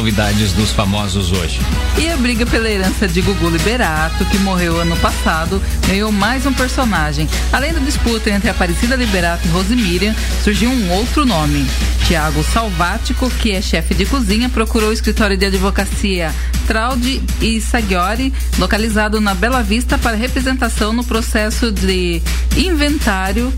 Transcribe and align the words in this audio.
novidades 0.00 0.54
dos 0.54 0.72
famosos 0.72 1.30
hoje. 1.30 1.60
E 1.98 2.08
a 2.08 2.16
briga 2.16 2.46
pela 2.46 2.70
herança 2.70 3.06
de 3.06 3.20
Gugu 3.20 3.50
Liberato, 3.50 4.24
que 4.24 4.38
morreu 4.38 4.80
ano 4.80 4.96
passado, 4.96 5.60
ganhou 5.86 6.10
mais 6.10 6.46
um 6.46 6.54
personagem. 6.54 7.28
Além 7.52 7.74
da 7.74 7.80
disputa 7.80 8.30
entre 8.30 8.48
Aparecida 8.48 8.96
Liberato 8.96 9.46
e 9.46 9.50
Rosemiriam, 9.50 10.14
surgiu 10.42 10.70
um 10.70 10.90
outro 10.92 11.26
nome. 11.26 11.66
Tiago 12.06 12.42
Salvático, 12.42 13.28
que 13.28 13.52
é 13.52 13.60
chefe 13.60 13.92
de 13.92 14.06
cozinha, 14.06 14.48
procurou 14.48 14.88
o 14.88 14.92
escritório 14.92 15.36
de 15.36 15.44
advocacia 15.44 16.34
Traude 16.66 17.20
e 17.42 17.60
Sagiori, 17.60 18.32
localizado 18.58 19.20
na 19.20 19.34
Bela 19.34 19.62
Vista, 19.62 19.98
para 19.98 20.16
representação 20.16 20.94
no 20.94 21.04
processo 21.04 21.70
de 21.70 22.22
inventário 22.56 23.52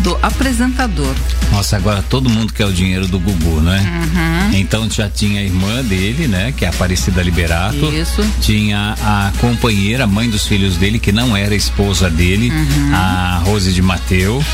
do 0.00 0.18
apresentador. 0.22 1.14
Nossa, 1.50 1.76
agora 1.76 2.02
todo 2.02 2.28
mundo 2.28 2.52
quer 2.52 2.66
o 2.66 2.72
dinheiro 2.72 3.06
do 3.06 3.18
Gugu, 3.18 3.60
né? 3.60 3.80
Uhum. 3.80 4.58
Então 4.58 4.88
já 4.90 5.08
tinha 5.08 5.40
a 5.40 5.44
irmã 5.44 5.82
dele, 5.82 6.26
né? 6.28 6.52
Que 6.56 6.64
é 6.64 6.68
a 6.68 6.70
Aparecida 6.70 7.22
Liberato. 7.22 7.86
Isso. 7.86 8.22
Tinha 8.40 8.94
a 9.02 9.32
companheira, 9.40 10.04
a 10.04 10.06
mãe 10.06 10.28
dos 10.28 10.46
filhos 10.46 10.76
dele, 10.76 10.98
que 10.98 11.12
não 11.12 11.36
era 11.36 11.54
esposa 11.54 12.10
dele, 12.10 12.50
uhum. 12.50 12.94
a 12.94 13.42
Rose 13.44 13.72
de 13.72 13.82
Mateu. 13.82 14.44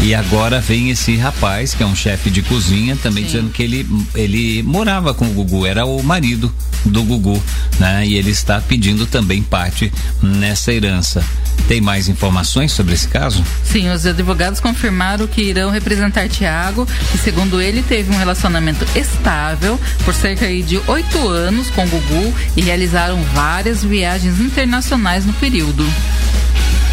E 0.00 0.14
agora 0.14 0.60
vem 0.60 0.90
esse 0.90 1.16
rapaz, 1.16 1.74
que 1.74 1.82
é 1.82 1.86
um 1.86 1.94
chefe 1.94 2.28
de 2.28 2.42
cozinha, 2.42 2.96
também 2.96 3.24
Sim. 3.24 3.30
dizendo 3.30 3.50
que 3.50 3.62
ele, 3.62 3.86
ele 4.14 4.62
morava 4.62 5.14
com 5.14 5.26
o 5.26 5.32
Gugu, 5.32 5.64
era 5.64 5.84
o 5.84 6.02
marido 6.02 6.52
do 6.84 7.02
Gugu, 7.04 7.40
né? 7.78 8.06
E 8.06 8.16
ele 8.16 8.30
está 8.30 8.60
pedindo 8.60 9.06
também 9.06 9.42
parte 9.42 9.92
nessa 10.20 10.72
herança. 10.72 11.24
Tem 11.68 11.80
mais 11.80 12.08
informações 12.08 12.72
sobre 12.72 12.94
esse 12.94 13.06
caso? 13.06 13.44
Sim, 13.64 13.90
os 13.90 14.04
advogados 14.04 14.58
confirmaram 14.58 15.26
que 15.26 15.40
irão 15.40 15.70
representar 15.70 16.28
Tiago, 16.28 16.86
que 17.10 17.18
segundo 17.18 17.60
ele 17.60 17.82
teve 17.82 18.12
um 18.12 18.18
relacionamento 18.18 18.84
estável 18.98 19.78
por 20.04 20.14
cerca 20.14 20.46
de 20.48 20.80
oito 20.88 21.28
anos 21.28 21.70
com 21.70 21.86
Gugu 21.86 22.34
e 22.56 22.60
realizaram 22.60 23.22
várias 23.34 23.84
viagens 23.84 24.40
internacionais 24.40 25.24
no 25.24 25.32
período. 25.34 25.86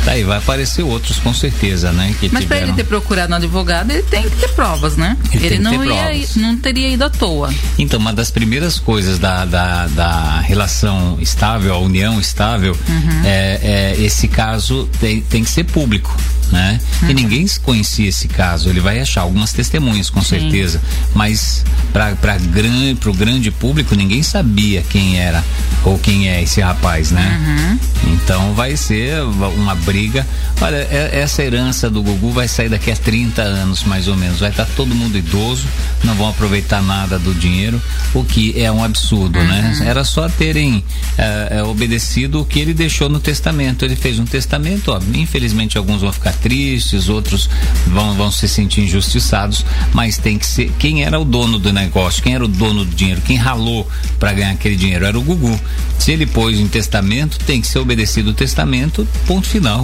Tá 0.05 0.11
aí, 0.11 0.23
vai 0.23 0.37
aparecer 0.37 0.83
outros 0.83 1.19
com 1.19 1.33
certeza, 1.33 1.91
né? 1.91 2.15
Que 2.19 2.29
Mas 2.31 2.43
tiveram... 2.43 2.47
para 2.47 2.57
ele 2.59 2.73
ter 2.73 2.83
procurado 2.85 3.33
um 3.33 3.35
advogado, 3.35 3.91
ele 3.91 4.03
tem 4.03 4.23
que 4.23 4.35
ter 4.37 4.49
provas, 4.49 4.95
né? 4.95 5.17
Ele, 5.31 5.45
ele 5.45 5.59
não, 5.59 5.83
ia, 5.83 6.27
não 6.37 6.57
teria 6.57 6.89
ido 6.89 7.03
à 7.03 7.09
toa. 7.09 7.53
Então, 7.77 7.99
uma 7.99 8.13
das 8.13 8.31
primeiras 8.31 8.79
coisas 8.79 9.19
da, 9.19 9.45
da, 9.45 9.87
da 9.87 10.39
relação 10.39 11.17
estável, 11.21 11.73
a 11.73 11.77
união 11.77 12.19
estável, 12.19 12.75
uhum. 12.87 13.21
é, 13.25 13.95
é, 13.97 14.01
esse 14.01 14.27
caso 14.27 14.89
tem, 14.99 15.21
tem 15.21 15.43
que 15.43 15.49
ser 15.49 15.65
público 15.65 16.15
né? 16.51 16.79
Uhum. 17.01 17.09
E 17.09 17.13
ninguém 17.13 17.45
conhecia 17.61 18.09
esse 18.09 18.27
caso. 18.27 18.69
Ele 18.69 18.79
vai 18.79 18.99
achar 18.99 19.21
algumas 19.21 19.53
testemunhas, 19.53 20.09
com 20.09 20.21
Sim. 20.21 20.39
certeza. 20.39 20.81
Mas 21.13 21.63
para 21.93 22.37
grande, 22.37 23.07
o 23.07 23.13
grande 23.13 23.51
público, 23.51 23.95
ninguém 23.95 24.23
sabia 24.23 24.83
quem 24.89 25.19
era 25.19 25.43
ou 25.83 25.97
quem 25.97 26.29
é 26.29 26.41
esse 26.41 26.61
rapaz, 26.61 27.11
né? 27.11 27.39
Uhum. 27.39 28.13
Então 28.13 28.53
vai 28.53 28.75
ser 28.75 29.21
uma 29.21 29.75
briga. 29.89 30.25
Olha, 30.61 30.75
é, 30.75 31.19
essa 31.19 31.41
herança 31.43 31.89
do 31.89 32.03
Gugu 32.03 32.29
vai 32.29 32.47
sair 32.47 32.69
daqui 32.69 32.91
a 32.91 32.95
30 32.95 33.41
anos, 33.41 33.83
mais 33.83 34.07
ou 34.07 34.15
menos. 34.15 34.39
Vai 34.39 34.51
estar 34.51 34.65
tá 34.65 34.71
todo 34.75 34.93
mundo 34.93 35.17
idoso, 35.17 35.67
não 36.03 36.13
vão 36.13 36.29
aproveitar 36.29 36.79
nada 36.83 37.17
do 37.17 37.33
dinheiro, 37.33 37.81
o 38.13 38.23
que 38.23 38.61
é 38.61 38.71
um 38.71 38.83
absurdo, 38.83 39.39
né? 39.39 39.73
uhum. 39.73 39.79
né? 39.79 39.89
Era 39.89 40.03
só 40.03 40.29
terem 40.29 40.83
é, 41.17 41.57
é, 41.57 41.63
obedecido 41.63 42.41
o 42.41 42.45
que 42.45 42.59
ele 42.59 42.73
deixou 42.73 43.09
no 43.09 43.19
testamento. 43.19 43.83
Ele 43.83 43.95
fez 43.95 44.19
um 44.19 44.25
testamento, 44.25 44.91
ó, 44.91 44.99
infelizmente 45.15 45.77
alguns 45.77 46.01
vão 46.01 46.13
ficar 46.13 46.33
tristes, 46.33 47.09
outros 47.09 47.49
vão, 47.87 48.13
vão 48.13 48.31
se 48.31 48.47
sentir 48.47 48.81
injustiçados, 48.81 49.65
mas 49.91 50.17
tem 50.17 50.37
que 50.37 50.45
ser 50.45 50.71
quem 50.77 51.03
era 51.03 51.19
o 51.19 51.25
dono 51.25 51.57
do 51.57 51.73
negócio, 51.73 52.21
quem 52.21 52.35
era 52.35 52.45
o 52.45 52.47
dono 52.47 52.85
do 52.85 52.95
dinheiro, 52.95 53.21
quem 53.21 53.37
ralou 53.37 53.87
para 54.19 54.33
ganhar 54.33 54.51
aquele 54.51 54.75
dinheiro 54.75 55.05
era 55.05 55.17
o 55.17 55.21
Gugu. 55.21 55.59
Se 55.97 56.11
ele 56.11 56.25
pôs 56.25 56.59
em 56.59 56.67
testamento, 56.67 57.37
tem 57.39 57.59
que 57.59 57.67
ser 57.67 57.79
obedecido 57.79 58.31
o 58.31 58.33
testamento, 58.33 59.07
ponto 59.27 59.47
final. 59.47 59.78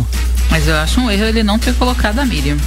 Mas 0.50 0.68
eu 0.68 0.76
acho 0.78 1.00
um 1.00 1.12
erro 1.12 1.26
ele 1.26 1.44
não 1.44 1.60
ter 1.60 1.76
colocado 1.76 2.20
a 2.20 2.26
Miriam. 2.26 2.58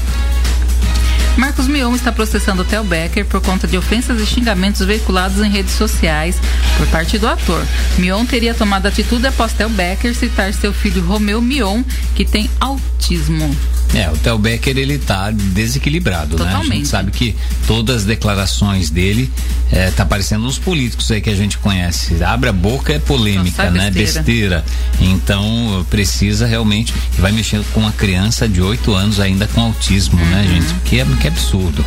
Marcos 1.36 1.68
Mion 1.68 1.94
está 1.94 2.10
processando 2.10 2.62
o 2.62 2.64
Theo 2.64 2.82
Becker 2.82 3.24
por 3.24 3.40
conta 3.40 3.66
de 3.66 3.78
ofensas 3.78 4.20
e 4.20 4.26
xingamentos 4.26 4.84
veiculados 4.84 5.38
em 5.40 5.48
redes 5.48 5.72
sociais 5.72 6.36
por 6.76 6.86
parte 6.88 7.16
do 7.16 7.28
ator. 7.28 7.64
Mion 7.96 8.26
teria 8.26 8.54
tomado 8.54 8.86
atitude 8.86 9.26
após 9.26 9.52
Theo 9.52 9.68
Becker 9.68 10.14
citar 10.14 10.52
seu 10.52 10.72
filho 10.72 11.04
Romeu 11.04 11.40
Mion, 11.40 11.84
que 12.16 12.24
tem 12.24 12.50
autismo. 12.60 13.56
É, 13.94 14.10
o 14.10 14.16
Theo 14.16 14.38
Becker 14.38 14.76
ele 14.76 14.98
tá 14.98 15.30
desequilibrado, 15.30 16.36
Totalmente. 16.36 16.68
né? 16.68 16.74
A 16.74 16.76
gente 16.76 16.88
sabe 16.88 17.10
que 17.10 17.34
todas 17.66 17.96
as 17.96 18.04
declarações 18.04 18.90
dele 18.90 19.30
é, 19.72 19.90
tá 19.90 20.04
parecendo 20.04 20.46
uns 20.46 20.58
políticos 20.58 21.10
aí 21.10 21.20
que 21.20 21.30
a 21.30 21.34
gente 21.34 21.58
conhece. 21.58 22.22
Abre 22.22 22.50
a 22.50 22.52
boca 22.52 22.92
é 22.92 22.98
polêmica, 22.98 23.70
né? 23.70 23.90
Besteira. 23.90 24.62
besteira. 24.62 24.64
Então 25.00 25.86
precisa 25.88 26.46
realmente 26.46 26.92
vai 27.18 27.32
mexendo 27.32 27.64
com 27.72 27.80
uma 27.80 27.92
criança 27.92 28.48
de 28.48 28.60
8 28.60 28.94
anos 28.94 29.20
ainda 29.20 29.46
com 29.48 29.60
autismo, 29.60 30.18
né, 30.18 30.24
uhum. 30.24 30.30
né, 30.30 30.48
gente? 30.48 30.74
Que 30.84 31.00
é, 31.00 31.06
que 31.20 31.26
é 31.26 31.30
absurdo. 31.30 31.84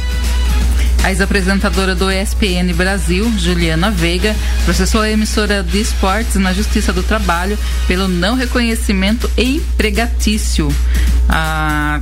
A 1.03 1.09
ex-apresentadora 1.09 1.95
do 1.95 2.11
ESPN 2.11 2.73
Brasil, 2.75 3.31
Juliana 3.37 3.89
Veiga, 3.89 4.35
processou 4.65 5.01
a 5.01 5.09
emissora 5.09 5.63
de 5.63 5.81
esportes 5.81 6.35
na 6.35 6.53
Justiça 6.53 6.93
do 6.93 7.01
Trabalho 7.01 7.57
pelo 7.87 8.07
não 8.07 8.35
reconhecimento 8.35 9.29
empregatício. 9.35 10.67
A 11.27 12.01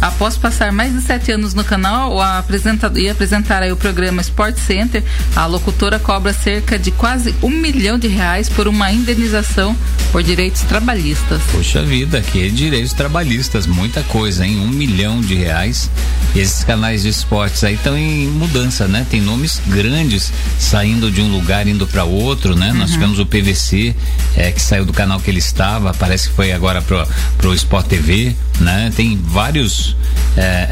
Após 0.00 0.36
passar 0.36 0.72
mais 0.72 0.92
de 0.92 1.00
sete 1.00 1.32
anos 1.32 1.54
no 1.54 1.64
canal 1.64 2.20
apresentado, 2.20 2.98
e 2.98 3.08
apresentar 3.08 3.62
aí 3.62 3.72
o 3.72 3.76
programa 3.76 4.20
Sport 4.20 4.56
Center, 4.58 5.02
a 5.34 5.46
locutora 5.46 5.98
cobra 5.98 6.32
cerca 6.32 6.78
de 6.78 6.90
quase 6.90 7.34
um 7.42 7.48
milhão 7.48 7.98
de 7.98 8.06
reais 8.06 8.48
por 8.48 8.68
uma 8.68 8.92
indenização 8.92 9.76
por 10.12 10.22
direitos 10.22 10.62
trabalhistas. 10.62 11.40
Poxa 11.50 11.82
vida, 11.82 12.20
que 12.20 12.50
direitos 12.50 12.92
trabalhistas, 12.92 13.66
muita 13.66 14.02
coisa, 14.04 14.46
hein? 14.46 14.60
Um 14.60 14.68
milhão 14.68 15.20
de 15.20 15.34
reais. 15.34 15.90
Esses 16.34 16.62
canais 16.62 17.02
de 17.02 17.08
esportes 17.08 17.64
aí 17.64 17.74
estão 17.74 17.96
em 17.96 18.26
mudança, 18.28 18.86
né? 18.86 19.06
Tem 19.10 19.20
nomes 19.20 19.60
grandes 19.66 20.32
saindo 20.58 21.10
de 21.10 21.22
um 21.22 21.32
lugar 21.32 21.66
indo 21.66 21.86
para 21.86 22.04
outro, 22.04 22.54
né? 22.54 22.70
Uhum. 22.70 22.78
Nós 22.78 22.90
tivemos 22.90 23.18
o 23.18 23.26
PVC, 23.26 23.94
é, 24.36 24.52
que 24.52 24.60
saiu 24.60 24.84
do 24.84 24.92
canal 24.92 25.18
que 25.20 25.30
ele 25.30 25.38
estava, 25.38 25.94
parece 25.94 26.28
que 26.28 26.34
foi 26.34 26.52
agora 26.52 26.82
pro, 26.82 27.06
pro 27.38 27.54
Sport 27.54 27.86
TV, 27.86 28.36
né? 28.60 28.92
Tem 28.94 29.16
vários 29.16 29.85
é, 30.36 30.68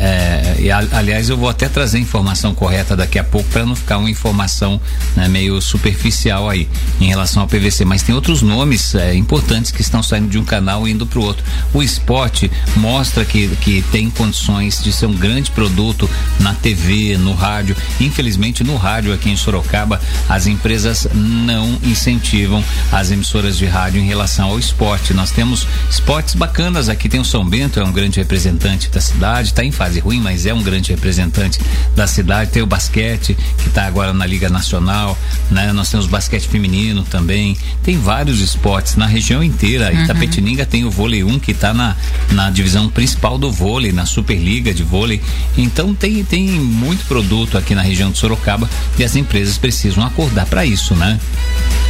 é, 0.68 0.72
aliás, 0.72 1.28
eu 1.28 1.36
vou 1.36 1.48
até 1.48 1.68
trazer 1.68 1.98
a 1.98 2.00
informação 2.00 2.54
correta 2.54 2.96
daqui 2.96 3.18
a 3.18 3.24
pouco 3.24 3.48
para 3.50 3.66
não 3.66 3.74
ficar 3.74 3.98
uma 3.98 4.10
informação 4.10 4.80
né, 5.16 5.28
meio 5.28 5.60
superficial 5.60 6.48
aí 6.48 6.68
em 7.00 7.06
relação 7.06 7.42
ao 7.42 7.48
PVC. 7.48 7.84
Mas 7.84 8.02
tem 8.02 8.14
outros 8.14 8.42
nomes 8.42 8.94
é, 8.94 9.14
importantes 9.14 9.70
que 9.70 9.82
estão 9.82 10.02
saindo 10.02 10.28
de 10.28 10.38
um 10.38 10.44
canal 10.44 10.86
e 10.86 10.92
indo 10.92 11.06
para 11.06 11.18
o 11.18 11.22
outro. 11.22 11.44
O 11.72 11.82
esporte 11.82 12.50
mostra 12.76 13.24
que, 13.24 13.48
que 13.56 13.82
tem 13.92 14.08
condições 14.08 14.82
de 14.82 14.92
ser 14.92 15.06
um 15.06 15.14
grande 15.14 15.50
produto 15.50 16.08
na 16.40 16.54
TV, 16.54 17.18
no 17.18 17.34
rádio. 17.34 17.76
Infelizmente, 18.00 18.64
no 18.64 18.76
rádio 18.76 19.12
aqui 19.12 19.30
em 19.30 19.36
Sorocaba, 19.36 20.00
as 20.28 20.46
empresas 20.46 21.06
não 21.12 21.78
incentivam 21.82 22.64
as 22.90 23.10
emissoras 23.10 23.58
de 23.58 23.66
rádio 23.66 24.00
em 24.00 24.06
relação 24.06 24.50
ao 24.50 24.58
esporte. 24.58 25.12
Nós 25.12 25.30
temos 25.30 25.66
esportes 25.90 26.34
bacanas 26.34 26.88
aqui. 26.88 27.08
Tem 27.08 27.20
o 27.20 27.24
São 27.24 27.44
Bento, 27.44 27.78
é 27.78 27.84
um 27.84 27.92
grande 27.92 28.18
representante 28.18 28.88
da 28.88 29.00
cidade, 29.00 29.48
está 29.48 29.62
em 29.64 29.70
fase 29.70 30.00
ruim, 30.00 30.20
mas 30.20 30.46
é 30.46 30.53
um 30.54 30.62
grande 30.62 30.90
representante 30.90 31.60
da 31.94 32.06
cidade. 32.06 32.50
Tem 32.50 32.62
o 32.62 32.66
basquete, 32.66 33.36
que 33.58 33.68
está 33.68 33.86
agora 33.86 34.12
na 34.12 34.26
Liga 34.26 34.48
Nacional, 34.48 35.16
né? 35.50 35.72
Nós 35.72 35.90
temos 35.90 36.06
basquete 36.06 36.48
feminino 36.48 37.02
também. 37.04 37.56
Tem 37.82 37.98
vários 37.98 38.40
esportes 38.40 38.96
na 38.96 39.06
região 39.06 39.42
inteira. 39.42 39.92
Uhum. 39.92 40.04
Itapetininga 40.04 40.64
tem 40.64 40.84
o 40.84 40.90
vôlei 40.90 41.22
1, 41.24 41.38
que 41.38 41.52
está 41.52 41.74
na, 41.74 41.96
na 42.30 42.50
divisão 42.50 42.88
principal 42.88 43.38
do 43.38 43.50
vôlei, 43.50 43.92
na 43.92 44.06
Superliga 44.06 44.72
de 44.72 44.82
vôlei. 44.82 45.20
Então 45.56 45.94
tem, 45.94 46.24
tem 46.24 46.48
muito 46.48 47.04
produto 47.06 47.58
aqui 47.58 47.74
na 47.74 47.82
região 47.82 48.10
de 48.10 48.18
Sorocaba 48.18 48.68
e 48.98 49.04
as 49.04 49.16
empresas 49.16 49.58
precisam 49.58 50.04
acordar 50.04 50.46
para 50.46 50.64
isso, 50.64 50.94
né? 50.94 51.18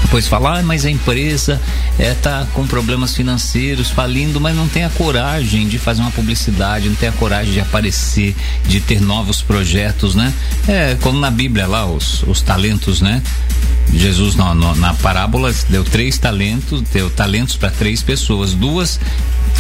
Depois 0.05 0.29
falar, 0.29 0.61
ah, 0.61 0.63
mas 0.63 0.85
a 0.85 0.91
empresa 0.91 1.61
está 1.99 2.43
é, 2.43 2.47
com 2.53 2.67
problemas 2.67 3.17
financeiros, 3.17 3.91
falindo, 3.91 4.41
mas 4.41 4.55
não 4.55 4.69
tem 4.69 4.85
a 4.85 4.91
coragem 4.91 5.67
de 5.67 5.79
fazer 5.79 6.03
uma 6.03 6.11
publicidade, 6.11 6.89
não 6.89 6.95
tem 6.95 7.09
a 7.09 7.13
coragem 7.13 7.53
de 7.53 7.61
aparecer, 7.61 8.37
de 8.67 8.81
ter 8.81 9.01
novos 9.01 9.43
projetos, 9.43 10.15
né? 10.15 10.33
É 10.67 10.97
como 11.01 11.19
na 11.19 11.31
Bíblia 11.31 11.67
lá, 11.67 11.87
os, 11.87 12.23
os 12.25 12.41
talentos, 12.41 13.01
né? 13.01 13.23
Jesus 13.93 14.35
no, 14.35 14.55
no, 14.55 14.75
na 14.77 14.95
parábola 14.95 15.55
deu 15.69 15.85
três 15.85 16.19
talentos, 16.19 16.81
deu 16.83 17.11
talentos 17.11 17.57
para 17.57 17.71
três 17.71 18.03
pessoas, 18.03 18.55
duas 18.55 18.99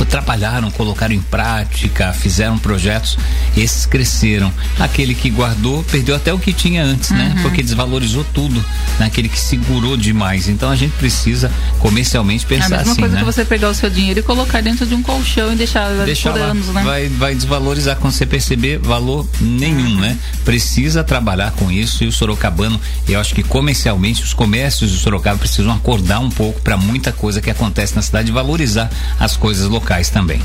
trabalharam, 0.04 0.70
colocaram 0.70 1.14
em 1.14 1.20
prática, 1.20 2.12
fizeram 2.12 2.58
projetos, 2.58 3.16
esses 3.56 3.86
cresceram. 3.86 4.52
Aquele 4.80 5.14
que 5.14 5.30
guardou 5.30 5.84
perdeu 5.84 6.16
até 6.16 6.32
o 6.32 6.38
que 6.38 6.52
tinha 6.52 6.82
antes, 6.82 7.10
né? 7.10 7.28
uhum. 7.28 7.34
né? 7.34 7.42
Porque 7.42 7.62
desvalorizou 7.62 8.24
tudo, 8.24 8.64
naquele 8.98 9.28
que 9.28 9.38
segurou 9.38 9.96
demais. 9.96 10.48
Então 10.48 10.70
a 10.70 10.74
gente 10.74 10.92
precisa 10.92 11.52
comercialmente 11.78 12.44
pensar 12.46 12.64
assim, 12.64 12.72
É 12.72 12.76
a 12.76 12.78
mesma 12.78 12.92
assim, 12.92 13.00
coisa 13.02 13.14
né? 13.14 13.20
que 13.20 13.26
você 13.26 13.44
pegar 13.44 13.68
o 13.68 13.74
seu 13.74 13.90
dinheiro 13.90 14.18
e 14.18 14.22
colocar 14.22 14.62
dentro 14.62 14.84
de 14.86 14.94
um 14.94 15.02
colchão 15.02 15.52
e 15.52 15.56
deixar, 15.56 15.88
deixar 16.04 16.32
por 16.32 16.40
lá. 16.40 16.46
anos, 16.46 16.66
né? 16.68 16.82
Vai, 16.82 17.08
vai 17.08 17.34
desvalorizar 17.34 17.96
quando 17.96 18.14
você 18.14 18.26
perceber 18.26 18.78
valor 18.84 19.26
nenhum, 19.40 20.00
né? 20.00 20.18
Precisa 20.44 21.02
trabalhar 21.02 21.52
com 21.52 21.70
isso 21.70 22.04
e 22.04 22.06
o 22.06 22.12
sorocabano, 22.12 22.80
eu 23.08 23.20
acho 23.20 23.34
que 23.34 23.42
comercialmente 23.42 24.22
os 24.22 24.34
comércios 24.34 24.90
de 24.90 24.98
Sorocaba 24.98 25.38
precisam 25.38 25.72
acordar 25.72 26.20
um 26.20 26.30
pouco 26.30 26.60
para 26.60 26.76
muita 26.76 27.12
coisa 27.12 27.40
que 27.40 27.50
acontece 27.50 27.94
na 27.94 28.02
cidade 28.02 28.30
e 28.30 28.32
valorizar 28.32 28.90
as 29.18 29.36
coisas 29.36 29.68
locais 29.68 30.10
também. 30.10 30.40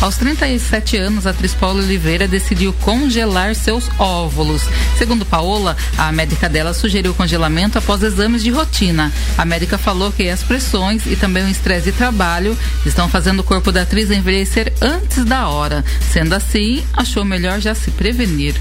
Aos 0.00 0.16
37 0.16 0.96
anos, 0.96 1.26
a 1.26 1.30
atriz 1.30 1.54
Paula 1.54 1.82
Oliveira 1.82 2.28
decidiu 2.28 2.72
congelar 2.72 3.56
seus 3.56 3.90
óvulos. 3.98 4.62
Segundo 4.96 5.26
Paola, 5.26 5.76
a 5.96 6.12
médica 6.12 6.48
dela 6.48 6.72
sugeriu 6.72 7.10
o 7.10 7.14
congelamento 7.14 7.78
após 7.78 8.00
exames 8.04 8.44
de 8.44 8.50
rotina. 8.50 9.12
A 9.36 9.44
médica 9.44 9.76
falou 9.76 10.12
que 10.12 10.28
as 10.28 10.40
pressões 10.44 11.04
e 11.04 11.16
também 11.16 11.44
o 11.44 11.48
estresse 11.48 11.90
de 11.90 11.92
trabalho 11.92 12.56
estão 12.86 13.08
fazendo 13.08 13.40
o 13.40 13.44
corpo 13.44 13.72
da 13.72 13.82
atriz 13.82 14.08
envelhecer 14.12 14.72
antes 14.80 15.24
da 15.24 15.48
hora. 15.48 15.84
Sendo 16.12 16.32
assim, 16.32 16.84
achou 16.92 17.24
melhor 17.24 17.58
já 17.60 17.74
se 17.74 17.90
prevenir. 17.90 18.54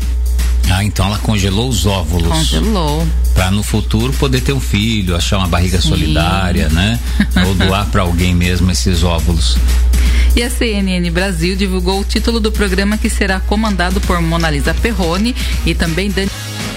Ah, 0.72 0.84
então 0.84 1.06
ela 1.06 1.20
congelou 1.20 1.70
os 1.70 1.86
óvulos. 1.86 2.30
Congelou. 2.30 3.08
Para 3.36 3.52
no 3.52 3.62
futuro 3.62 4.12
poder 4.14 4.42
ter 4.42 4.54
um 4.54 4.60
filho, 4.60 5.16
achar 5.16 5.38
uma 5.38 5.48
barriga 5.48 5.80
Sim. 5.80 5.90
solidária, 5.90 6.68
né? 6.70 7.00
Ou 7.46 7.54
doar 7.54 7.86
para 7.86 8.02
alguém 8.02 8.34
mesmo 8.34 8.72
esses 8.72 9.04
óvulos. 9.04 9.56
E 10.36 10.44
a 10.44 10.50
CNN 10.50 11.10
Brasil 11.12 11.56
divulgou 11.56 12.02
o 12.02 12.04
título 12.04 12.40
do 12.40 12.52
programa 12.52 12.98
que 12.98 13.10
será 13.10 13.40
comandado 13.40 14.00
por 14.02 14.22
Mona 14.22 14.50
Lisa 14.50 14.74
Perrone 14.74 15.36
e 15.66 15.74
também 15.74 16.12
Dani 16.12 16.30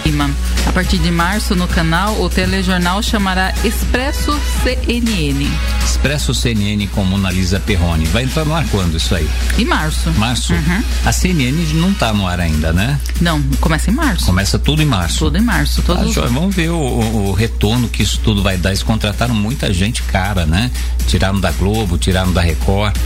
Lima. 0.05 0.31
A 0.67 0.73
partir 0.73 0.99
de 0.99 1.11
março, 1.11 1.55
no 1.55 1.67
canal, 1.67 2.21
o 2.21 2.29
telejornal 2.29 3.03
chamará 3.03 3.53
Expresso 3.65 4.39
CNN. 4.63 5.47
Expresso 5.85 6.35
CNN 6.35 6.87
com 6.89 7.05
Mona 7.05 7.31
Lisa 7.31 7.59
Perrone. 7.59 8.07
Vai 8.07 8.25
entrar 8.25 8.45
no 8.45 8.55
ar 8.55 8.65
quando 8.71 8.97
isso 8.97 9.15
aí? 9.15 9.29
Em 9.59 9.65
março. 9.65 10.11
Março? 10.13 10.53
Uhum. 10.53 10.83
A 11.05 11.13
CNN 11.13 11.75
não 11.75 11.91
está 11.91 12.13
no 12.13 12.27
ar 12.27 12.41
ainda, 12.41 12.73
né? 12.73 12.99
Não, 13.21 13.43
começa 13.61 13.91
em 13.91 13.95
março. 13.95 14.27
Começa 14.27 14.59
tudo 14.59 14.83
em 14.83 14.87
março. 14.87 15.19
Tudo 15.19 15.39
em 15.39 15.43
março. 15.43 15.83
Todos... 15.83 16.17
Ah, 16.17 16.27
vamos 16.27 16.55
ver 16.55 16.71
o, 16.71 16.79
o, 16.79 17.33
retorno 17.33 17.89
que 17.89 18.03
isso 18.03 18.21
tudo 18.23 18.43
vai 18.43 18.57
dar. 18.57 18.71
Eles 18.71 18.83
contrataram 18.83 19.35
muita 19.35 19.73
gente 19.73 20.03
cara, 20.03 20.47
né? 20.47 20.71
Tiraram 21.07 21.41
da 21.41 21.51
Globo, 21.51 21.99
tiraram 21.99 22.33
da 22.33 22.41
Record, 22.41 22.97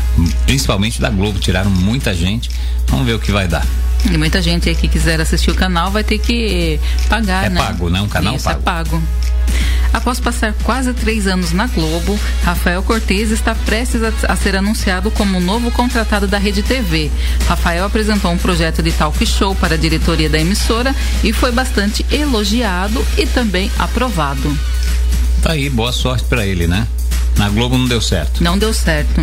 principalmente 0.47 1.01
da 1.01 1.11
Globo, 1.11 1.39
tiraram 1.39 1.71
muita 1.71 2.15
gente. 2.15 2.51
Vamos 2.89 3.07
ver 3.07 3.15
o 3.15 3.19
que 3.19 3.33
vai 3.33 3.49
dar. 3.49 3.67
E 4.11 4.19
muita 4.19 4.43
gente 4.43 4.69
aí 4.69 4.75
que 4.75 4.87
quiser 4.87 5.21
assistir 5.21 5.51
o 5.51 5.55
canal 5.55 5.91
vai 5.91 6.05
ter 6.05 6.19
que 6.19 6.79
pagar, 7.09 7.47
é 7.47 7.49
né? 7.49 7.61
É 7.61 7.65
pago, 7.65 7.89
né? 7.89 8.01
Um 8.01 8.09
canal 8.09 8.37
Isso, 8.37 8.45
pago. 8.45 8.59
é 8.59 8.63
pago. 8.63 9.03
Após 9.95 10.19
passar 10.19 10.53
quase 10.65 10.93
três 10.93 11.27
anos 11.27 11.53
na 11.53 11.69
Globo, 11.69 12.19
Rafael 12.43 12.83
Cortez 12.83 13.31
está 13.31 13.55
prestes 13.55 14.03
a, 14.03 14.13
a, 14.29 14.35
ser 14.35 14.57
anunciado 14.57 15.09
como 15.11 15.39
novo 15.41 15.71
contratado 15.71 16.27
da 16.27 16.37
Rede 16.37 16.65
TV. 16.65 17.11
Rafael 17.47 17.85
apresentou 17.85 18.33
um 18.33 18.37
projeto 18.37 18.83
de 18.83 18.91
talk 18.91 19.25
show 19.25 19.55
para 19.55 19.75
a 19.75 19.79
diretoria 19.79 20.29
da 20.29 20.39
emissora 20.39 20.95
e 21.23 21.33
foi 21.33 21.53
bastante 21.53 22.05
elogiado 22.11 23.07
e 23.17 23.25
também 23.25 23.71
aprovado. 23.79 24.59
Tá 25.41 25.53
aí, 25.53 25.71
boa 25.71 25.93
sorte 25.93 26.25
para 26.25 26.45
ele, 26.45 26.67
né? 26.67 26.89
Na 27.37 27.49
Globo 27.49 27.79
não 27.79 27.87
deu 27.87 28.01
certo. 28.01 28.43
Não 28.43 28.59
deu 28.59 28.75
certo. 28.75 29.21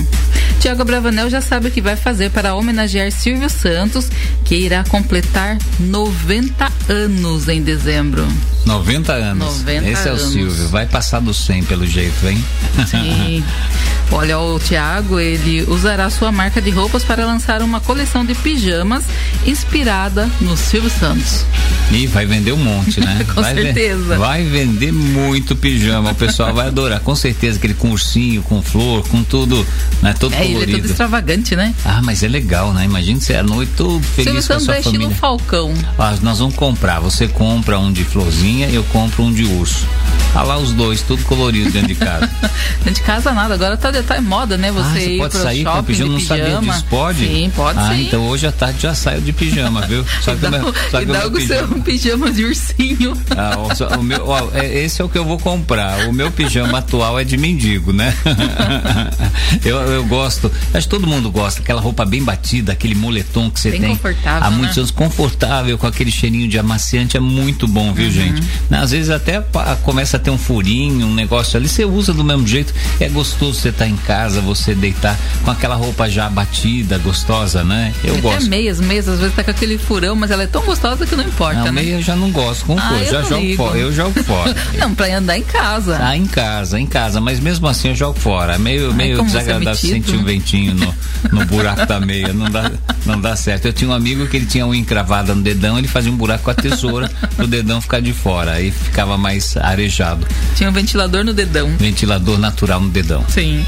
Tiago 0.61 0.85
Bravanel 0.85 1.27
já 1.27 1.41
sabe 1.41 1.69
o 1.69 1.71
que 1.71 1.81
vai 1.81 1.95
fazer 1.95 2.29
para 2.29 2.53
homenagear 2.53 3.11
Silvio 3.11 3.49
Santos, 3.49 4.07
que 4.45 4.53
irá 4.53 4.83
completar 4.83 5.57
90 5.79 6.71
anos 6.87 7.47
em 7.49 7.63
dezembro. 7.63 8.27
90 8.67 9.11
anos. 9.11 9.57
90 9.57 9.89
Esse 9.89 10.07
anos. 10.07 10.21
é 10.21 10.25
o 10.25 10.29
Silvio. 10.29 10.67
Vai 10.67 10.85
passar 10.85 11.19
do 11.19 11.33
100 11.33 11.63
pelo 11.63 11.83
jeito, 11.87 12.27
hein? 12.27 12.45
Sim. 12.87 13.43
Olha, 14.11 14.37
o 14.39 14.59
Tiago, 14.59 15.19
ele 15.19 15.63
usará 15.63 16.09
sua 16.09 16.31
marca 16.33 16.61
de 16.61 16.69
roupas 16.69 17.03
para 17.03 17.25
lançar 17.25 17.61
uma 17.61 17.79
coleção 17.79 18.25
de 18.25 18.35
pijamas 18.35 19.05
inspirada 19.45 20.29
no 20.41 20.57
Silvio 20.57 20.89
Santos. 20.89 21.45
E 21.91 22.07
vai 22.07 22.25
vender 22.25 22.51
um 22.51 22.57
monte, 22.57 22.99
né? 22.99 23.25
Com 23.33 23.41
vai 23.41 23.53
certeza. 23.53 24.17
vai 24.17 24.43
vender 24.43 24.91
muito 24.91 25.55
pijama. 25.55 26.11
O 26.11 26.15
pessoal 26.15 26.53
vai 26.53 26.67
adorar. 26.67 26.99
Com 26.99 27.15
certeza 27.15 27.57
aquele 27.57 27.73
com 27.73 27.91
ursinho, 27.91 28.41
com 28.43 28.61
flor, 28.61 29.07
com 29.07 29.23
tudo, 29.23 29.65
né? 30.01 30.13
Todo 30.17 30.33
é, 30.33 30.37
colorido. 30.37 30.63
Ele 30.63 30.71
é 30.71 30.75
todo 30.77 30.85
extravagante, 30.89 31.55
né? 31.55 31.73
Ah, 31.83 32.01
mas 32.03 32.21
é 32.23 32.27
legal, 32.27 32.73
né? 32.73 32.85
Imagina 32.85 33.19
você 33.19 33.35
à 33.35 33.43
noite 33.43 33.71
todo 33.75 34.01
feliz 34.01 34.31
Silvio 34.31 34.47
com 34.47 34.53
a 34.53 34.59
sua 34.59 34.75
é 34.75 34.83
família. 34.83 35.05
estilo 35.05 35.19
Falcão. 35.19 35.73
Ah, 35.97 36.15
nós 36.21 36.39
vamos 36.39 36.55
comprar. 36.55 36.99
Você 36.99 37.27
compra 37.27 37.79
um 37.79 37.91
de 37.91 38.03
florzinha, 38.03 38.69
eu 38.69 38.83
compro 38.85 39.23
um 39.23 39.33
de 39.33 39.43
urso. 39.43 39.85
Ah 40.33 40.43
lá 40.43 40.57
os 40.57 40.71
dois, 40.71 41.01
tudo 41.01 41.23
colorido 41.25 41.71
dentro 41.71 41.89
de 41.89 41.95
casa. 41.95 42.29
dentro 42.79 42.93
de 42.93 43.01
casa 43.01 43.33
nada, 43.33 43.53
agora 43.53 43.75
tá, 43.75 43.91
tá 44.03 44.17
em 44.17 44.21
moda, 44.21 44.57
né? 44.57 44.71
Você, 44.71 44.81
ah, 44.81 44.91
você 45.01 45.17
pode 45.17 45.33
sair 45.37 45.63
shopping 45.63 45.77
com 45.77 45.83
pijama, 45.83 46.09
de 46.09 46.13
não 46.15 46.19
sabia 46.27 46.43
pijama. 46.45 46.73
disso, 46.73 46.85
pode? 46.89 47.19
Sim, 47.27 47.51
pode 47.55 47.79
ah, 47.79 47.89
sim. 47.93 48.01
então 48.07 48.27
hoje 48.27 48.47
à 48.47 48.51
tarde 48.51 48.81
já 48.81 48.93
saio 48.95 49.21
de 49.21 49.33
pijama, 49.33 49.81
viu? 49.87 50.05
Só 50.21 50.35
que 50.35 50.45
e 50.45 50.47
o 50.47 50.51
meu, 50.51 50.73
só 50.91 51.01
e 51.01 51.05
que 51.05 51.11
o 51.11 51.13
dá 51.13 51.19
meu 51.19 51.31
com 51.31 51.37
pijama... 51.37 51.67
seu 51.67 51.79
pijama 51.83 52.31
de 52.31 52.45
ursinho. 52.45 53.17
Ah, 53.35 53.53
ó, 53.57 53.97
o 53.99 54.03
meu, 54.03 54.27
ó, 54.27 54.49
é, 54.53 54.83
esse 54.83 55.01
é 55.01 55.05
o 55.05 55.09
que 55.09 55.17
eu 55.17 55.25
vou 55.25 55.37
comprar. 55.37 56.07
O 56.07 56.13
meu 56.13 56.31
pijama 56.31 56.79
atual 56.79 57.19
é 57.19 57.23
de 57.23 57.37
mendigo, 57.37 57.91
né? 57.93 58.13
eu, 59.65 59.77
eu 59.77 60.05
gosto, 60.05 60.51
acho 60.73 60.87
que 60.87 60.91
todo 60.91 61.07
mundo 61.07 61.29
gosta, 61.31 61.61
aquela 61.61 61.81
roupa 61.81 62.05
bem 62.05 62.23
batida, 62.23 62.71
aquele 62.71 62.95
moletom 62.95 63.49
que 63.49 63.59
você 63.59 63.71
bem 63.71 63.81
tem. 63.81 63.89
confortável, 63.91 64.47
Há 64.47 64.51
né? 64.51 64.57
muitos 64.57 64.77
anos, 64.77 64.91
confortável, 64.91 65.77
com 65.77 65.87
aquele 65.87 66.11
cheirinho 66.11 66.47
de 66.47 66.57
amaciante, 66.57 67.17
é 67.17 67.19
muito 67.19 67.67
bom, 67.67 67.93
viu, 67.93 68.05
Uhum. 68.05 68.11
gente? 68.11 68.43
Às 68.69 68.91
vezes 68.91 69.09
até 69.09 69.41
começa 69.83 70.17
a 70.17 70.19
ter 70.19 70.31
um 70.31 70.37
furinho, 70.37 71.05
um 71.07 71.13
negócio 71.13 71.57
ali, 71.57 71.69
você 71.69 71.85
usa 71.85 72.13
do 72.13 72.23
mesmo 72.23 72.47
jeito. 72.47 72.73
É 72.99 73.07
gostoso 73.09 73.53
você 73.59 73.69
estar 73.69 73.85
tá 73.85 73.90
em 73.91 73.97
casa, 73.97 74.41
você 74.41 74.73
deitar 74.73 75.17
com 75.43 75.51
aquela 75.51 75.75
roupa 75.75 76.09
já 76.09 76.29
batida, 76.29 76.97
gostosa, 76.97 77.63
né? 77.63 77.93
Eu 78.03 78.13
Até 78.13 78.21
gosto. 78.21 78.49
meias, 78.49 78.79
meias, 78.79 79.07
às 79.07 79.19
vezes 79.19 79.35
tá 79.35 79.43
com 79.43 79.51
aquele 79.51 79.77
furão, 79.77 80.15
mas 80.15 80.31
ela 80.31 80.43
é 80.43 80.47
tão 80.47 80.63
gostosa 80.63 81.05
que 81.05 81.15
não 81.15 81.23
importa, 81.23 81.55
Não, 81.59 81.65
né? 81.65 81.71
meia 81.71 81.95
eu 81.95 82.01
já 82.01 82.15
não 82.15 82.31
gosto, 82.31 82.65
com 82.65 82.77
Ah, 82.77 82.99
já 83.09 83.21
não 83.21 83.29
jogo 83.29 83.41
ligo. 83.41 83.57
fora. 83.63 83.77
Eu 83.77 83.93
jogo 83.93 84.23
fora. 84.23 84.55
Não, 84.77 84.93
pra 84.95 85.17
andar 85.17 85.37
em 85.37 85.43
casa. 85.43 85.97
Ah, 86.01 86.15
em 86.17 86.25
casa, 86.25 86.79
em 86.79 86.85
casa, 86.87 87.19
mas 87.21 87.39
mesmo 87.39 87.67
assim 87.67 87.89
eu 87.89 87.95
jogo 87.95 88.19
fora. 88.19 88.55
É 88.55 88.57
meio, 88.57 88.93
meio 88.93 89.17
como 89.17 89.29
você 89.29 89.37
é 89.37 89.39
desagradável 89.41 89.75
sentir 89.79 90.15
um 90.15 90.23
ventinho 90.23 90.73
no, 90.75 90.95
no 91.31 91.45
buraco 91.45 91.85
da 91.85 91.99
meia. 91.99 92.33
Não 92.33 92.49
dá, 92.49 92.71
não 93.05 93.19
dá 93.19 93.35
certo. 93.35 93.65
Eu 93.65 93.73
tinha 93.73 93.89
um 93.89 93.93
amigo 93.93 94.27
que 94.27 94.37
ele 94.37 94.45
tinha 94.45 94.65
unha 94.65 94.79
encravada 94.81 95.33
no 95.35 95.41
dedão, 95.41 95.77
ele 95.77 95.87
fazia 95.87 96.11
um 96.11 96.15
buraco 96.15 96.43
com 96.45 96.51
a 96.51 96.55
tesoura 96.55 97.09
pro 97.35 97.47
dedão 97.47 97.81
ficar 97.81 98.01
de 98.01 98.13
fora. 98.13 98.51
Aí 98.53 98.71
ficava 98.71 99.17
mais 99.17 99.55
arejado. 99.57 100.25
Tinha 100.55 100.69
um 100.69 100.73
ventilador 100.73 101.23
no 101.23 101.33
dedão. 101.33 101.69
Ventilador 101.77 102.37
natural 102.39 102.79
no 102.79 102.89
dedão. 102.89 103.23
Sim. 103.27 103.65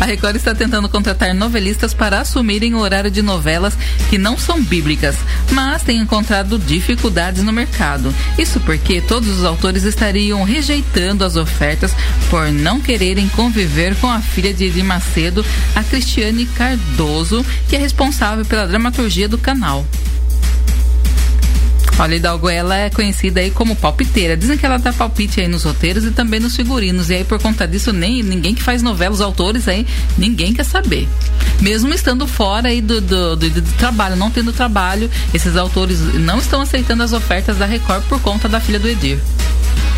A 0.00 0.04
Record 0.04 0.36
está 0.36 0.54
tentando 0.54 0.88
contratar 0.88 1.34
novelistas 1.34 1.92
para 1.92 2.20
assumirem 2.20 2.74
o 2.74 2.78
horário 2.78 3.10
de 3.10 3.20
novelas 3.20 3.76
que 4.08 4.16
não 4.16 4.38
são 4.38 4.62
bíblicas, 4.62 5.16
mas 5.50 5.82
tem 5.82 5.98
encontrado 5.98 6.58
dificuldades 6.58 7.42
no 7.42 7.52
mercado. 7.52 8.14
Isso 8.38 8.60
porque 8.60 9.00
todos 9.00 9.28
os 9.28 9.44
autores 9.44 9.82
estariam 9.84 10.44
rejeitando 10.44 11.24
as 11.24 11.36
ofertas 11.36 11.94
por 12.30 12.50
não 12.52 12.80
quererem 12.80 13.28
conviver 13.28 13.96
com 13.96 14.08
a 14.08 14.20
filha 14.20 14.54
de 14.54 14.66
Edir 14.66 14.84
Macedo, 14.84 15.44
a 15.74 15.82
Cristiane 15.82 16.46
Cardoso, 16.46 17.44
que 17.68 17.76
é 17.76 17.78
responsável 17.78 18.44
pela 18.44 18.66
dramaturgia 18.66 19.28
do 19.28 19.38
canal. 19.38 19.84
Olha, 22.00 22.14
Hidalgo, 22.14 22.48
ela 22.48 22.76
é 22.76 22.90
conhecida 22.90 23.40
aí 23.40 23.50
como 23.50 23.74
palpiteira. 23.74 24.36
Dizem 24.36 24.56
que 24.56 24.64
ela 24.64 24.78
dá 24.78 24.92
palpite 24.92 25.40
aí 25.40 25.48
nos 25.48 25.64
roteiros 25.64 26.04
e 26.04 26.12
também 26.12 26.38
nos 26.38 26.54
figurinos. 26.54 27.10
E 27.10 27.14
aí, 27.14 27.24
por 27.24 27.42
conta 27.42 27.66
disso, 27.66 27.92
nem 27.92 28.22
ninguém 28.22 28.54
que 28.54 28.62
faz 28.62 28.82
novela, 28.82 29.12
os 29.12 29.20
autores 29.20 29.66
aí, 29.66 29.84
ninguém 30.16 30.54
quer 30.54 30.64
saber. 30.64 31.08
Mesmo 31.60 31.92
estando 31.92 32.24
fora 32.26 32.68
aí 32.68 32.80
do, 32.80 33.00
do, 33.00 33.34
do, 33.34 33.50
do 33.50 33.72
trabalho, 33.72 34.14
não 34.14 34.30
tendo 34.30 34.52
trabalho, 34.52 35.10
esses 35.34 35.56
autores 35.56 35.98
não 36.14 36.38
estão 36.38 36.60
aceitando 36.60 37.02
as 37.02 37.12
ofertas 37.12 37.58
da 37.58 37.66
Record 37.66 38.04
por 38.04 38.20
conta 38.20 38.48
da 38.48 38.60
filha 38.60 38.78
do 38.78 38.88
Edir. 38.88 39.18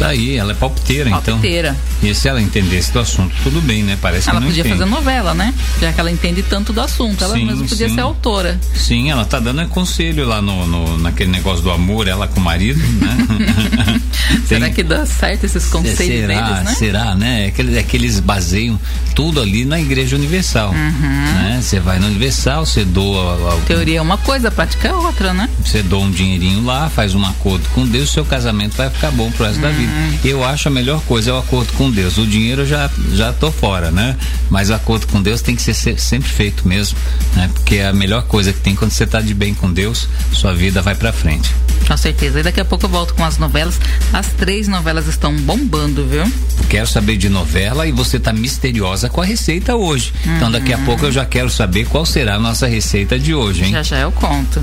Daí, 0.01 0.37
ela 0.39 0.53
é 0.53 0.55
palpiteira, 0.55 1.09
então. 1.11 1.21
Palpiteira. 1.35 1.77
E 2.03 2.15
se 2.15 2.27
ela 2.27 2.41
entendesse 2.41 2.91
do 2.91 2.99
assunto, 3.01 3.35
tudo 3.43 3.61
bem, 3.61 3.83
né? 3.83 3.99
Parece 4.01 4.31
Ela 4.31 4.39
que 4.39 4.45
não 4.47 4.51
podia 4.51 4.63
entende. 4.63 4.79
fazer 4.79 4.91
novela, 4.91 5.35
né? 5.35 5.53
Já 5.79 5.93
que 5.93 6.01
ela 6.01 6.11
entende 6.11 6.43
tanto 6.43 6.73
do 6.73 6.81
assunto. 6.81 7.23
Ela 7.23 7.35
Sim, 7.35 7.45
mesmo 7.45 7.69
podia 7.69 7.87
sim. 7.89 7.95
ser 7.95 8.01
autora. 8.01 8.59
Sim, 8.75 9.11
ela 9.11 9.27
tá 9.27 9.39
dando 9.39 9.67
conselho 9.69 10.27
lá 10.27 10.41
no, 10.41 10.67
no, 10.67 10.97
naquele 10.97 11.31
negócio 11.31 11.63
do 11.63 11.71
amor, 11.71 12.09
ela 12.09 12.27
com 12.27 12.41
o 12.41 12.43
marido, 12.43 12.79
né? 12.81 14.01
Será 14.47 14.67
Tem- 14.67 14.75
que 14.75 14.83
dá 14.83 15.05
certo 15.07 15.45
esses 15.45 15.67
conselhos 15.67 15.97
será, 15.99 16.41
deles, 16.51 16.65
né? 16.65 16.75
será, 16.75 17.15
né? 17.15 17.47
É 17.49 17.51
que, 17.51 17.61
eles- 17.63 17.77
é 17.77 17.83
que 17.83 17.97
eles 17.97 18.21
baseiam 18.21 18.79
tudo 19.15 19.41
ali 19.41 19.65
na 19.65 19.79
Igreja 19.81 20.17
Universal. 20.17 20.73
né? 20.73 21.59
Você 21.63 21.79
vai 21.81 21.99
na 21.99 22.07
Universal, 22.07 22.65
você 22.65 22.85
doa, 22.85 23.51
algum- 23.53 23.65
Teoria 23.67 23.99
é 23.99 24.03
uma 24.03 24.17
coisa, 24.19 24.49
a 24.49 24.51
prática 24.51 24.89
é 24.89 24.93
outra, 24.95 25.33
né? 25.35 25.49
você 25.65 25.83
doa 25.83 26.01
um 26.05 26.11
dinheirinho 26.11 26.65
lá, 26.65 26.89
faz 26.89 27.15
um 27.15 27.25
acordo 27.25 27.69
com 27.75 27.87
Deus, 27.87 28.11
seu 28.11 28.25
casamento 28.25 28.77
vai 28.77 28.89
ficar 28.89 29.11
bom 29.11 29.31
pro 29.33 29.45
resto 29.45 29.61
da 29.61 29.71
vida. 29.71 29.90
Eu 30.25 30.45
acho 30.45 30.69
a 30.69 30.71
melhor 30.71 31.01
coisa 31.03 31.31
é 31.31 31.33
o 31.33 31.39
acordo 31.39 31.73
com 31.75 31.91
Deus. 31.91 32.19
O 32.19 32.27
dinheiro 32.27 32.63
eu 32.63 32.67
já 32.67 32.91
já 33.15 33.33
tô 33.33 33.51
fora, 33.51 33.91
né? 33.91 34.17
Mas 34.51 34.69
o 34.71 34.75
acordo 34.75 35.07
com 35.07 35.23
Deus 35.23 35.41
tem 35.41 35.57
que 35.57 35.63
ser 35.63 35.75
se- 35.75 35.97
sempre 35.97 36.29
feito 36.29 36.67
mesmo, 36.69 36.99
né? 37.35 37.49
Porque 37.55 37.77
é 37.77 37.89
a 37.89 37.93
melhor 37.93 38.23
coisa 38.25 38.53
que 38.53 38.61
tem 38.61 38.75
quando 38.75 38.91
você 38.91 39.07
tá 39.07 39.21
de 39.21 39.33
bem 39.35 39.55
com 39.55 39.73
Deus, 39.73 40.09
sua 40.33 40.55
vida 40.55 40.83
vai 40.83 40.95
pra 40.95 41.13
frente. 41.13 41.51
Com 41.89 41.97
certeza. 41.97 42.41
E 42.41 42.43
daqui 42.43 42.61
a 42.61 42.65
pouco 42.65 42.85
eu 42.85 42.91
volto 42.91 43.15
com 43.15 43.25
as 43.25 43.39
novelas. 43.39 43.81
As 44.13 44.27
três 44.29 44.69
novelas 44.69 45.07
estão 45.07 45.35
bombando, 45.35 46.07
viu? 46.07 46.31
Quero 46.69 46.87
saber 46.87 47.17
de 47.17 47.29
novela 47.29 47.87
e 47.87 47.91
você 47.93 48.21
tá 48.21 48.33
misteriosa 48.33 49.09
com 49.09 49.21
a 49.21 49.25
receita 49.25 49.75
hoje. 49.75 50.13
Então 50.37 50.53
daqui 50.53 50.73
a 50.73 50.79
pouco 50.79 51.07
eu 51.07 51.11
já 51.13 51.25
quero 51.25 51.51
saber 51.51 51.87
qual 51.87 52.05
será 52.07 52.35
a 52.37 52.39
nossa 52.39 52.67
receita 52.67 53.19
de 53.19 53.35
hoje, 53.35 53.65
hein? 53.65 53.73
Já 53.73 53.83
já 53.83 53.99
eu 54.01 54.13
conto. 54.13 54.63